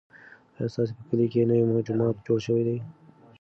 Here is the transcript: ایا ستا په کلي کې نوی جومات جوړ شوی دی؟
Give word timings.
ایا 0.55 0.65
ستا 0.73 0.81
په 0.97 1.03
کلي 1.09 1.25
کې 1.31 1.47
نوی 1.49 1.83
جومات 1.87 2.15
جوړ 2.25 2.37
شوی 2.45 2.63
دی؟ 2.67 2.77